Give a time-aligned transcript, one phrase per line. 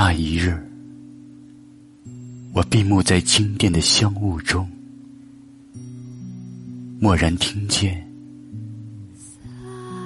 [0.00, 0.56] 那一日，
[2.54, 4.64] 我闭目在经殿的香雾中，
[7.00, 8.08] 蓦然听见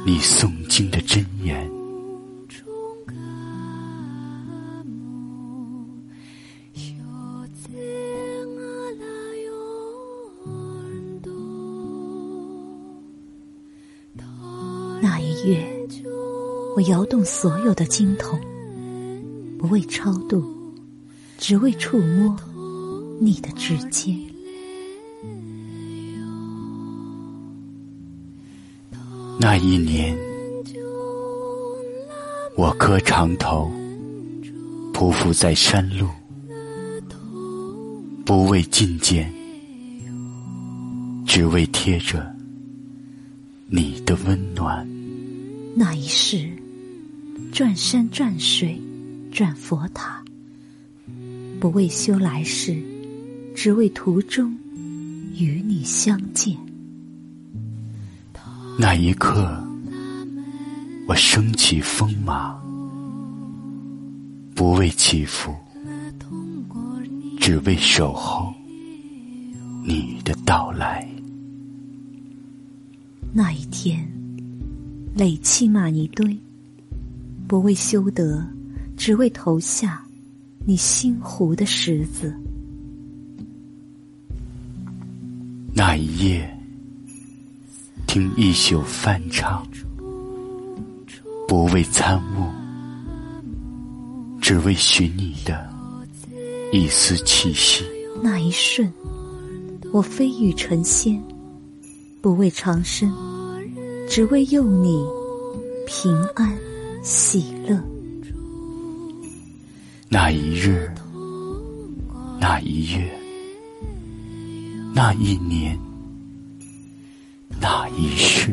[0.07, 1.71] 你诵经的真言。
[15.03, 15.63] 那一月，
[16.77, 18.41] 我摇动所有的经筒。
[19.63, 20.45] 不为超度，
[21.39, 22.37] 只为触摸
[23.21, 24.19] 你的指尖。
[29.39, 30.19] 那一年，
[32.57, 33.71] 我磕长头，
[34.93, 36.09] 匍匐在山路，
[38.25, 39.33] 不为觐见，
[41.25, 42.35] 只为贴着
[43.69, 44.85] 你的温暖。
[45.77, 46.51] 那一世，
[47.53, 48.77] 转山转水。
[49.33, 50.23] 转佛塔，
[51.59, 52.77] 不为修来世，
[53.55, 54.55] 只为途中
[55.35, 56.55] 与你相见。
[58.79, 59.59] 那一刻，
[61.09, 62.63] 我升起风马，
[64.55, 65.51] 不为祈福，
[67.41, 68.53] 只为守候
[69.83, 71.09] 你的到来。
[73.33, 74.07] 那一天，
[75.15, 76.39] 垒砌玛尼堆，
[77.49, 78.47] 不为修德。
[79.05, 80.01] 只为投下
[80.65, 82.33] 你心湖的石子。
[85.75, 86.57] 那一夜，
[88.07, 89.67] 听一宿梵唱，
[91.49, 92.47] 不为参悟，
[94.41, 95.69] 只为寻你的
[96.73, 97.85] 一丝气息。
[98.23, 98.89] 那一瞬，
[99.93, 101.21] 我飞羽成仙，
[102.21, 103.13] 不为长生，
[104.09, 105.05] 只为佑你
[105.89, 106.57] 平安
[107.03, 107.83] 喜乐。
[110.15, 110.93] 那一日，
[112.39, 113.19] 那一月，
[114.95, 115.75] 那一年，
[117.59, 118.53] 那一世，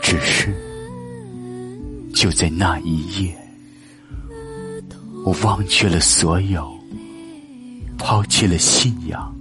[0.00, 0.54] 只是
[2.14, 3.36] 就在那一夜，
[5.24, 6.72] 我忘却了所有，
[7.98, 9.34] 抛弃了信仰，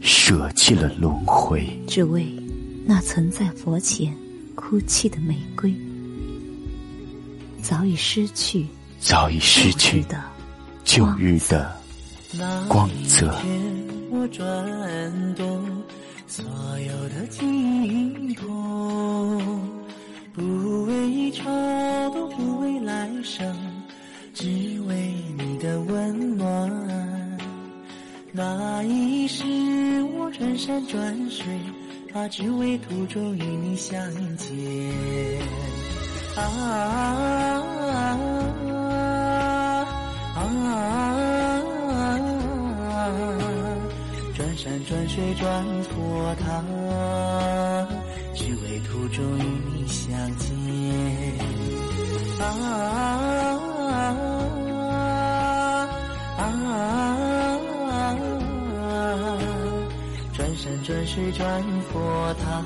[0.00, 2.24] 舍弃了轮回，只为
[2.86, 4.16] 那曾在佛前
[4.54, 5.74] 哭泣的玫瑰，
[7.60, 8.64] 早已失去。
[9.04, 10.18] 早已失去的
[10.82, 11.70] 旧日的
[12.68, 13.34] 光泽。
[14.10, 15.62] 我转动
[16.26, 16.42] 所
[16.80, 19.70] 有的经筒，
[20.32, 21.44] 不为超
[22.14, 23.54] 度，不为来生，
[24.32, 24.46] 只
[24.88, 27.38] 为你的温暖。
[28.32, 29.44] 那一世
[30.16, 31.44] 我转山转水，
[32.14, 33.94] 啊，只为途中与你相
[34.38, 34.48] 见。
[36.36, 36.93] 啊。
[44.64, 46.64] 山转水转佛塔，
[48.34, 49.42] 只为途中与
[49.74, 50.08] 你相
[50.38, 50.56] 见。
[52.40, 52.42] 啊
[56.38, 56.42] 啊！
[60.32, 62.64] 转山转水转佛塔，